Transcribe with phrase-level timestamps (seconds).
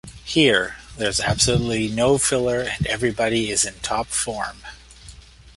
[0.25, 4.57] Here, there's absolutely no filler and everybody is in top form.